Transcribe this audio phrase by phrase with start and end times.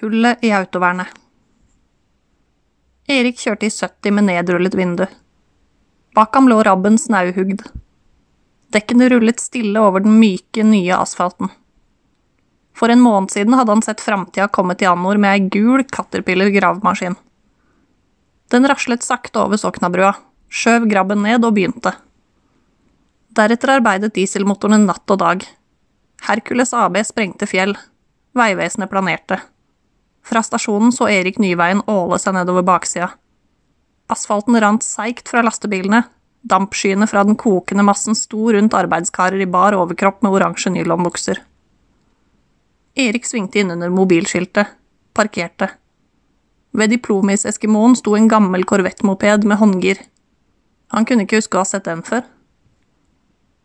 [0.00, 1.06] Hullet i autovernet.
[3.06, 5.04] Erik kjørte i 70 med nedrullet vindu.
[6.18, 7.62] Bak ham lå rabben snauhugd.
[8.74, 11.52] Dekkene rullet stille over den myke, nye asfalten.
[12.74, 16.50] For en måned siden hadde han sett framtida komme til Annor med ei gul Caterpillar
[16.50, 17.14] gravemaskin.
[18.50, 20.10] Den raslet sakte over Soknabrua,
[20.50, 21.94] skjøv grabben ned og begynte.
[23.30, 25.46] Deretter arbeidet dieselmotorene natt og dag.
[26.26, 27.78] Hercules AB sprengte fjell.
[28.34, 29.44] Vegvesenet planerte.
[30.24, 33.10] Fra stasjonen så Erik Nyveien åle seg nedover baksida.
[34.08, 36.04] Asfalten rant seigt fra lastebilene,
[36.48, 41.40] dampskyene fra den kokende massen sto rundt arbeidskarer i bar overkropp med oransje nylonbukser.
[43.00, 44.76] Erik svingte innunder mobilskiltet,
[45.16, 45.70] parkerte.
[46.74, 50.00] Ved Diplomis-eskimoen sto en gammel korvettmoped med håndgir.
[50.94, 52.24] Han kunne ikke huske å ha sett den før.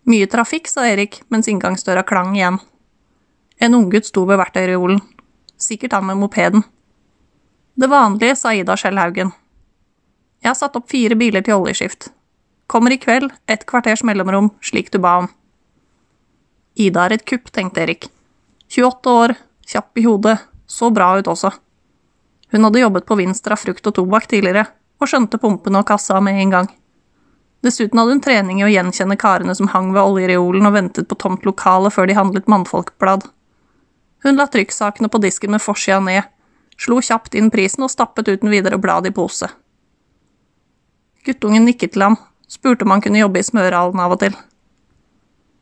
[0.09, 2.59] Mye trafikk, sa Erik mens inngangsdøra klang igjen.
[3.59, 5.01] En unggutt sto ved verktøyreolen
[5.61, 6.63] sikkert han med mopeden.
[7.79, 9.31] Det vanlige, sa Ida Skjellhaugen.
[10.39, 12.09] Jeg har satt opp fire biler til oljeskift.
[12.67, 15.29] Kommer i kveld, et kvarters mellomrom, slik du ba om.
[16.79, 18.09] Ida er et kupp, tenkte Erik.
[18.69, 19.33] 28 år,
[19.67, 21.51] kjapp i hodet, så bra ut også.
[22.51, 24.67] Hun hadde jobbet på Vinstra frukt og tobakk tidligere,
[24.99, 26.69] og skjønte pumpene og kassa med en gang.
[27.65, 31.17] Dessuten hadde hun trening i å gjenkjenne karene som hang ved oljereolen og ventet på
[31.19, 33.25] tomt lokale før de handlet mannfolkblad.
[34.23, 36.23] Hun la trykksakene på disken med forsida ned,
[36.79, 39.47] slo kjapt inn prisen og stappet uten videre bladet i pose.
[41.25, 42.17] Guttungen nikket til ham,
[42.47, 44.35] spurte om han kunne jobbe i smørehallen av og til.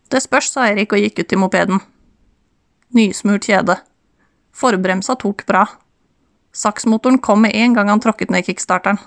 [0.08, 1.82] Det spørs, sa Erik og gikk ut til mopeden.
[2.96, 3.76] Nysmurt kjede.
[4.56, 5.66] Forbremsa tok bra.
[6.56, 8.98] Saksmotoren kom med en gang han tråkket ned kickstarteren.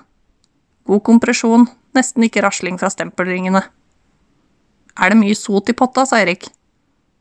[0.87, 3.63] God kompresjon, nesten ikke rasling fra stempelringene.
[5.01, 6.51] Er det mye sot i potta, sa Erik.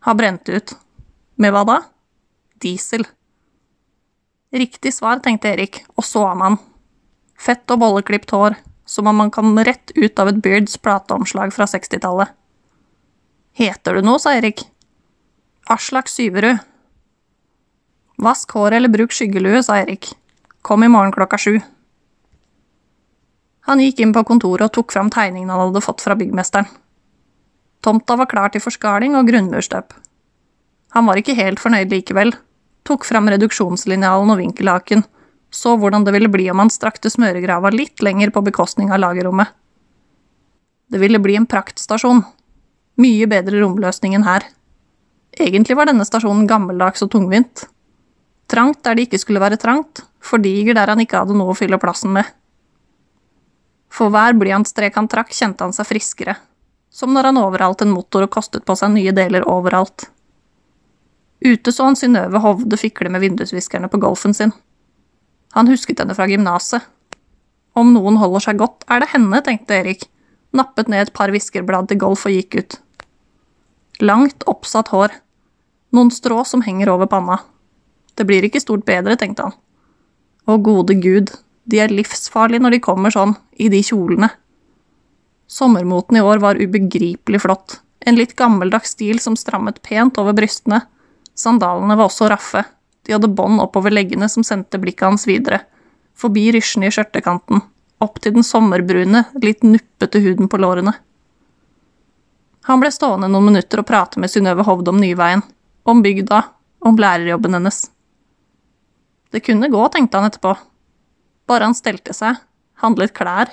[0.05, 0.75] Har brent ut.
[1.39, 1.79] Med hva da?
[2.61, 3.05] Diesel.
[4.55, 6.57] Riktig svar, tenkte Erik, og så ham han.
[7.39, 8.57] Fett og bolleklipt hår,
[8.89, 12.33] som om man kom rett ut av et Beards plateomslag fra 60-tallet.
[13.59, 14.63] Heter du noe, sa Erik.
[15.69, 16.63] Aslak Syverud.
[18.19, 20.09] Vask håret eller bruk skyggelue, sa Erik.
[20.65, 21.59] Kom i morgen klokka sju.
[23.69, 26.67] Han gikk inn på kontoret og tok fram tegningen han hadde fått fra byggmesteren.
[27.85, 29.93] Tomta var klar til forskaling og grunnmurstøp.
[30.97, 32.33] Han var ikke helt fornøyd likevel,
[32.89, 35.05] tok fram reduksjonslinjalen og vinkelhaken,
[35.53, 39.49] så hvordan det ville bli om han strakte smøregrava litt lenger på bekostning av lagerrommet.
[40.89, 42.23] Det ville bli en praktstasjon.
[42.99, 44.45] Mye bedre romløsning enn her.
[45.37, 47.67] Egentlig var denne stasjonen gammeldags og tungvint.
[48.49, 51.57] Trangt der det ikke skulle være trangt, for diger der han ikke hadde noe å
[51.57, 52.25] fylle plassen med.
[53.93, 56.35] For hver blyantstrek han trakk, kjente han seg friskere,
[56.89, 60.09] som når han overhalte en motor og kostet på seg nye deler overalt.
[61.39, 64.51] Ute så han Synnøve Hovde fikle med vindusviskerne på golfen sin.
[65.55, 66.83] Han husket henne fra gymnaset.
[67.79, 70.03] Om noen holder seg godt, er det henne, tenkte Erik,
[70.51, 72.77] nappet ned et par viskerblad til golf og gikk ut.
[74.03, 75.15] Langt, oppsatt hår.
[75.95, 77.39] Noen strå som henger over panna.
[78.19, 79.55] Det blir ikke stort bedre, tenkte han.
[80.49, 81.31] Å gode gud,
[81.69, 84.31] de er livsfarlige når de kommer sånn, i de kjolene.
[85.49, 90.83] Sommermoten i år var ubegripelig flott, en litt gammeldags stil som strammet pent over brystene
[91.39, 92.65] Sandalene var også raffe,
[93.07, 95.61] de hadde bånd oppover leggene som sendte blikket hans videre,
[96.19, 97.61] forbi rysjene i skjørtekanten,
[98.03, 100.93] opp til den sommerbrune, litt nuppete huden på lårene.
[102.67, 105.41] Han ble stående noen minutter og prate med Synnøve Hovd om Nyveien,
[105.87, 106.43] om bygda,
[106.85, 107.85] om lærerjobben hennes.
[109.31, 110.53] Det kunne gå, tenkte han etterpå.
[111.49, 112.37] Bare han stelte seg,
[112.83, 113.51] handlet klær.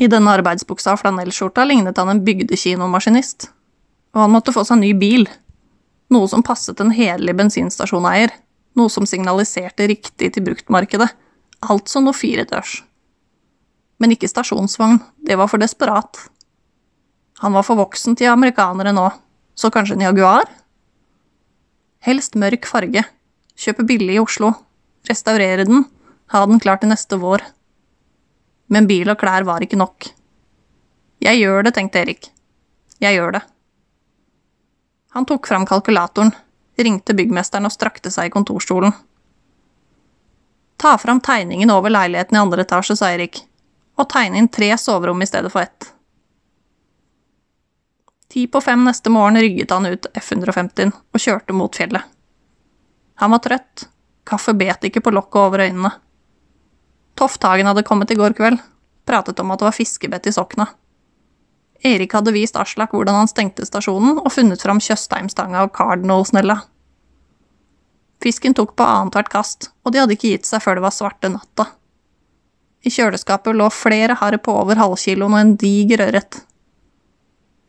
[0.00, 3.50] I denne arbeidsbuksa og flanellskjorta lignet han en bygdekinomaskinist,
[4.14, 5.26] og han måtte få seg ny bil,
[6.10, 8.32] noe som passet en hederlig bensinstasjoneier,
[8.78, 11.08] noe som signaliserte riktig til bruktmarkedet,
[11.66, 12.80] altså noe firedørs.
[14.00, 16.18] Men ikke stasjonsvogn, det var for desperat.
[17.44, 19.06] Han var for voksen til amerikanere nå,
[19.54, 20.48] så kanskje en Jaguar?
[22.04, 23.04] Helst mørk farge,
[23.60, 24.54] kjøpe billig i Oslo,
[25.08, 25.84] restaurere den,
[26.32, 27.44] ha den klar til neste vår.
[28.72, 30.08] Men bil og klær var ikke nok.
[31.20, 32.30] Jeg gjør det, tenkte Erik.
[33.02, 33.42] Jeg gjør det.
[35.10, 36.30] Han tok fram kalkulatoren,
[36.78, 38.92] ringte byggmesteren og strakte seg i kontorstolen.
[40.80, 43.42] Ta fram tegningen over leiligheten i andre etasje, sa Erik,
[43.98, 45.90] og tegne inn tre soverom i stedet for ett.
[48.30, 52.06] Ti på fem neste morgen rygget han ut F-150-en og kjørte mot fjellet.
[53.20, 53.88] Han var trøtt,
[54.24, 55.90] kaffe bet ikke på lokket over øynene.
[57.18, 58.62] Tofthagen hadde kommet i går kveld,
[59.04, 60.70] pratet om at det var fiskebett i Sokna.
[61.86, 66.58] Erik hadde vist Aslak hvordan han stengte stasjonen, og funnet fram Tjøstheimstanga og Cardinal-snella.
[68.20, 71.30] Fisken tok på annethvert kast, og de hadde ikke gitt seg før det var svarte
[71.32, 71.70] natta.
[72.84, 76.42] I kjøleskapet lå flere harr på over halvkiloen og en diger ørret.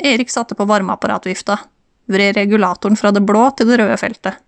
[0.02, 1.58] Erik satte på varmeapparatvifta,
[2.12, 4.40] vred regulatoren fra det blå til det røde feltet.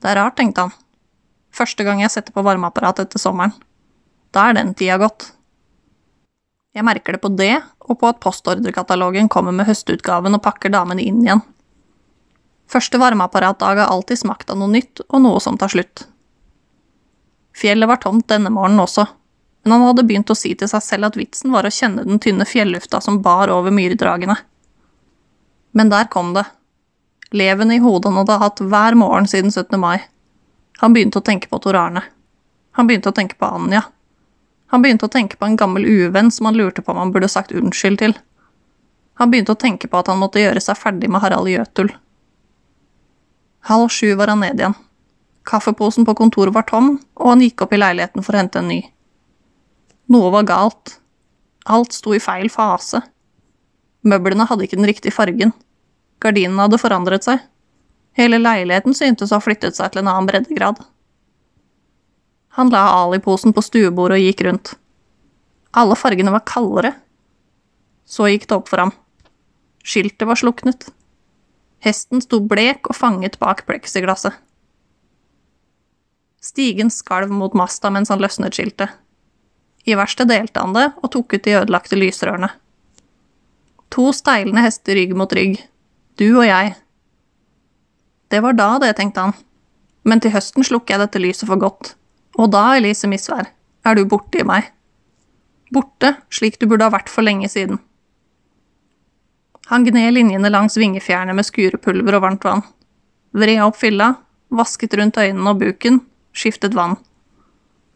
[0.00, 0.74] Det er rart, tenkte han.
[1.52, 3.52] Første gang jeg setter på varmeapparat etter sommeren.
[4.32, 5.28] Da er den tida gått.
[6.72, 7.54] Jeg merker det på det,
[7.84, 11.42] og på at postordrekatalogen kommer med høstutgaven og pakker damene inn igjen.
[12.72, 16.06] Første varmeapparatdag har alltid smakt av noe nytt og noe som tar slutt.
[17.52, 19.04] Fjellet var tomt denne morgenen også,
[19.62, 22.22] men han hadde begynt å si til seg selv at vitsen var å kjenne den
[22.22, 24.38] tynne fjellufta som bar over myrdragene.
[25.76, 26.46] Men der kom det.
[27.36, 29.76] Leven i hodet han hadde hatt hver morgen siden 17.
[29.80, 30.00] mai.
[30.80, 32.02] Han begynte å tenke på Tor Arne.
[32.80, 33.84] Han begynte å tenke på Anja.
[34.72, 37.28] Han begynte å tenke på en gammel uvenn som han lurte på om han burde
[37.28, 38.14] sagt unnskyld til.
[39.20, 41.92] Han begynte å tenke på at han måtte gjøre seg ferdig med Harald Jøtul.
[43.68, 44.74] Halv sju var han ned igjen.
[45.44, 48.70] Kaffeposen på kontoret var tom, og han gikk opp i leiligheten for å hente en
[48.72, 48.80] ny.
[50.10, 50.96] Noe var galt.
[51.70, 53.02] Alt sto i feil fase.
[54.02, 55.52] Møblene hadde ikke den riktige fargen.
[56.22, 57.44] Gardinene hadde forandret seg.
[58.18, 60.80] Hele leiligheten syntes å ha flyttet seg til en annen breddegrad.
[62.56, 64.74] Han la Ali-posen på stuebordet og gikk rundt.
[65.72, 66.92] Alle fargene var kaldere.
[68.04, 68.92] Så gikk det opp for ham.
[69.82, 70.90] Skiltet var sluknet.
[71.82, 74.36] Hesten sto blek og fanget bak pleksiglasset.
[76.42, 78.90] Stigen skalv mot masta mens han løsnet skiltet.
[79.86, 82.50] I verkstedet delte han det og tok ut de ødelagte lysrørene.
[83.94, 85.56] To steilende hester rygg mot rygg.
[86.20, 86.74] Du og jeg.
[88.28, 89.34] Det var da, det, tenkte han.
[90.04, 91.94] Men til høsten slukker jeg dette lyset for godt.
[92.40, 93.50] Og da, Elise Misvær,
[93.84, 94.70] er du borte i meg.
[95.72, 97.80] Borte, slik du burde ha vært for lenge siden.
[99.70, 102.64] Han gned linjene langs vingefjærene med skurepulver og varmt vann.
[103.32, 104.14] Vred opp fylla,
[104.52, 106.00] vasket rundt øynene og buken,
[106.36, 106.98] skiftet vann.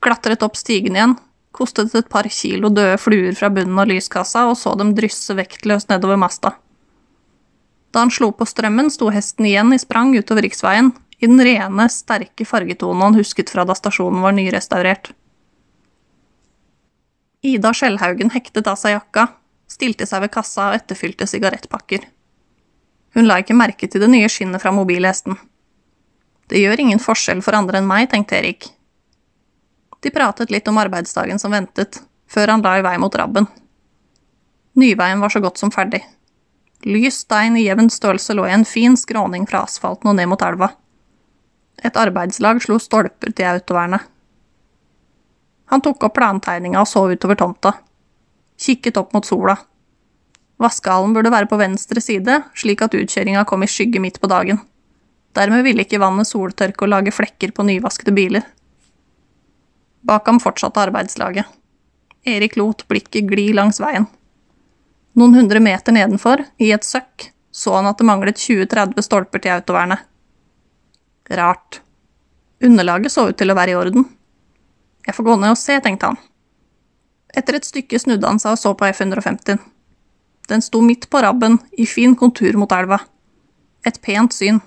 [0.05, 1.17] Klatret opp stigen igjen,
[1.57, 5.91] kostet et par kilo døde fluer fra bunnen av lyskassa og så dem drysse vektløst
[5.93, 6.55] nedover masta.
[7.93, 11.89] Da han slo på strømmen, sto hesten igjen i sprang utover riksveien, i den rene,
[11.89, 15.13] sterke fargetonen han husket fra da stasjonen var nyrestaurert.
[17.47, 19.29] Ida Skjellhaugen hektet av seg jakka,
[19.71, 22.05] stilte seg ved kassa og etterfylte sigarettpakker.
[23.17, 25.39] Hun la ikke merke til det nye skinnet fra mobilhesten.
[26.51, 28.69] Det gjør ingen forskjell for andre enn meg, tenkte Erik.
[30.05, 33.49] De pratet litt om arbeidsdagen som ventet, før han la i vei mot Rabben.
[34.77, 36.03] Nyveien var så godt som ferdig.
[36.85, 40.43] Lys stein i jevn størrelse lå i en fin skråning fra asfalten og ned mot
[40.45, 40.69] elva.
[41.85, 44.05] Et arbeidslag slo stolper til autovernet.
[45.73, 47.75] Han tok opp plantegninga og så utover tomta.
[48.61, 49.57] Kikket opp mot sola.
[50.63, 54.63] Vaskehallen burde være på venstre side, slik at utkjøringa kom i skygge midt på dagen.
[55.37, 58.47] Dermed ville ikke vannet soltørke og lage flekker på nyvaskede biler.
[60.07, 61.45] Bak ham fortsatte arbeidslaget.
[62.27, 64.07] Erik lot blikket gli langs veien.
[65.17, 69.55] Noen hundre meter nedenfor, i et søkk, så han at det manglet 20-30 stolper til
[69.59, 70.03] autovernet.
[71.31, 71.81] Rart.
[72.63, 74.07] Underlaget så ut til å være i orden.
[75.07, 76.21] Jeg får gå ned og se, tenkte han.
[77.37, 79.59] Etter et stykke snudde han seg og så på F-150.
[80.47, 83.01] Den sto midt på rabben, i fin kontur mot elva.
[83.87, 84.61] Et pent syn.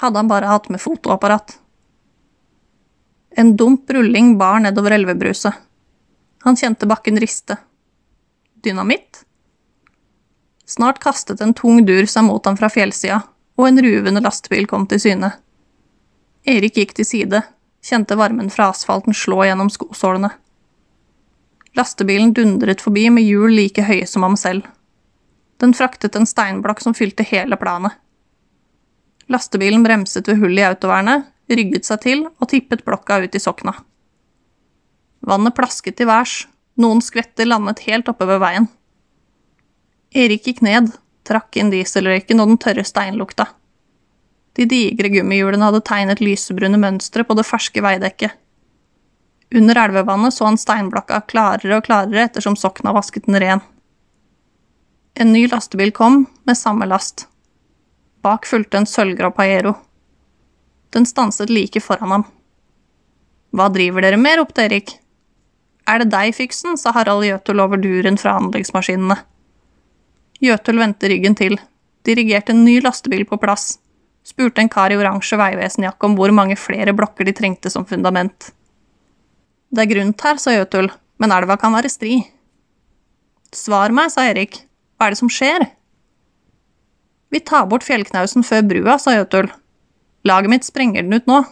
[0.00, 1.58] Hadde han bare hatt med fotoapparat.
[3.36, 5.54] En dump rulling bar nedover elvebruset.
[6.46, 7.58] Han kjente bakken riste.
[8.64, 9.24] Dynamitt?
[10.66, 13.20] Snart kastet en tung dur seg mot ham fra fjellsida,
[13.58, 15.32] og en ruvende lastebil kom til syne.
[16.48, 17.42] Erik gikk til side,
[17.84, 20.30] kjente varmen fra asfalten slå gjennom skosålene.
[21.76, 24.64] Lastebilen dundret forbi med hjul like høye som ham selv.
[25.60, 27.92] Den fraktet en steinblokk som fylte hele planet.
[29.30, 33.76] Lastebilen bremset ved hullet i autovernet, rygget seg til og tippet blokka ut i sokna.
[35.20, 36.46] Vannet plasket til værs,
[36.80, 38.66] noen skvetter landet helt oppe ved veien.
[40.16, 40.88] Erik gikk ned,
[41.28, 43.50] trakk inn dieselrøyken og den tørre steinlukta.
[44.58, 48.34] De digre gummihjulene hadde tegnet lysebrune mønstre på det ferske veidekket.
[49.54, 53.62] Under elvevannet så han steinblokka klarere og klarere ettersom Sokna vasket den ren.
[55.18, 57.26] En ny lastebil kom, med samme last.
[58.22, 59.74] Bak fulgte en sølvgrå Paiero.
[60.94, 62.24] Den stanset like foran ham.
[63.54, 64.38] Hva driver dere med?
[64.38, 64.94] ropte Erik.
[65.90, 66.78] Er det deg, Fiksen?
[66.78, 69.18] sa Harald Jøtul over duren fra anleggsmaskinene.
[70.40, 71.58] Jøtul vendte ryggen til,
[72.06, 73.80] dirigerte en ny lastebil på plass
[74.30, 78.52] spurte en kar i oransje veivesenjakke om hvor mange flere blokker de trengte som fundament.
[79.70, 80.90] Det er grunt her, sa Jøtul,
[81.22, 82.20] men elva kan være stri.
[83.54, 84.62] Svar meg, sa Erik,
[84.98, 85.66] hva er det som skjer?
[87.30, 89.50] Vi tar bort fjellknausen før brua, sa Jøtul.
[90.26, 91.42] Laget mitt sprenger den ut nå.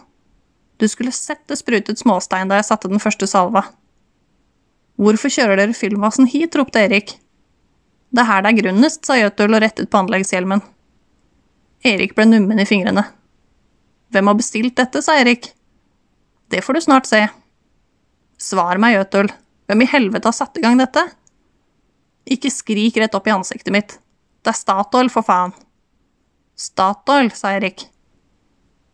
[0.79, 3.65] Du skulle sett det sprutet småstein da jeg satte den første salva.
[4.99, 6.55] Hvorfor kjører dere fyllmassen hit?
[6.59, 7.15] ropte Erik.
[8.11, 10.63] Det er her det er grunnest, sa Jøtul og rettet på anleggshjelmen.
[11.83, 13.05] Erik ble nummen i fingrene.
[14.11, 15.51] Hvem har bestilt dette, sa Erik.
[16.49, 17.21] Det får du snart se.
[18.39, 19.29] Svar meg, Jøtul,
[19.69, 21.05] hvem i helvete har satt i gang dette?
[22.29, 23.95] Ikke skrik rett opp i ansiktet mitt.
[24.43, 25.53] Det er Statoil, for faen.
[26.59, 27.85] Statoil, sa Erik.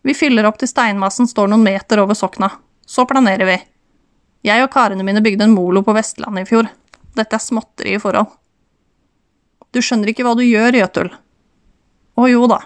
[0.06, 2.52] Vi fyller opp til steinmassen står noen meter over Sokna.
[2.86, 3.58] Så planerer vi.
[4.46, 6.70] Jeg og karene mine bygde en molo på Vestlandet i fjor.
[7.18, 8.30] Dette er småtteri i forhold.
[9.74, 11.10] Du skjønner ikke hva du gjør, Jøtul.
[12.16, 12.62] Å jo da.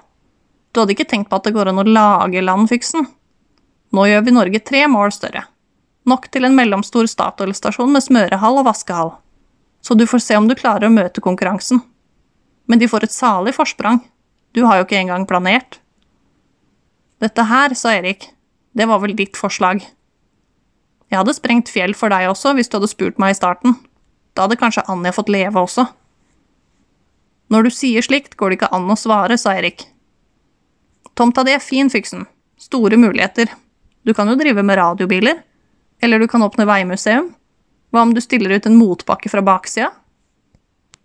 [0.71, 3.07] Du hadde ikke tenkt på at det går an å lage landfiksen?
[3.95, 5.47] Nå gjør vi Norge tre mål større.
[6.09, 9.13] Nok til en mellomstor Statoil-stasjon med smørehall og vaskehall.
[9.81, 11.81] Så du får se om du klarer å møte konkurransen.
[12.69, 14.01] Men de får et salig forsprang.
[14.53, 15.79] Du har jo ikke engang planert.
[17.19, 18.29] Dette her, sa Erik,
[18.77, 19.81] det var vel ditt forslag.
[21.09, 23.75] Jeg hadde sprengt fjell for deg også, hvis du hadde spurt meg i starten.
[24.37, 25.87] Da hadde kanskje Anja fått leve også.
[27.49, 29.87] Når du sier slikt, går det ikke an å svare, sa Erik.
[31.19, 32.21] Tomta di er fin, Fiksen.
[32.55, 33.49] Store muligheter.
[34.07, 35.41] Du kan jo drive med radiobiler.
[35.99, 37.33] Eller du kan åpne veimuseum.
[37.91, 39.89] Hva om du stiller ut en motbakke fra baksida?